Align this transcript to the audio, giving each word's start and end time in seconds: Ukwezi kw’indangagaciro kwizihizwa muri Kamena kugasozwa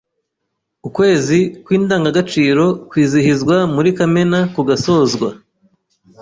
Ukwezi 0.87 1.39
kw’indangagaciro 1.63 2.65
kwizihizwa 2.89 3.57
muri 3.75 3.89
Kamena 3.97 4.39
kugasozwa 4.53 5.29